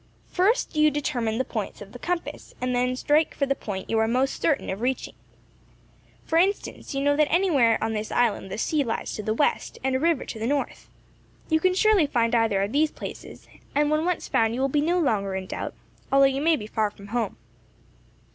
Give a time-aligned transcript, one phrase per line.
[0.31, 3.87] First do you determine the points of the compass, and then strike for the point
[3.87, 5.13] you are most certain of reaching.
[6.25, 9.77] For instance, you know that anywhere on this island the sea lies to the west,
[9.83, 10.89] and a river to the north.
[11.49, 14.81] You can surely find either of these places; and when once found you will be
[14.81, 15.75] no longer in doubt,
[16.11, 17.37] although you may be far from home."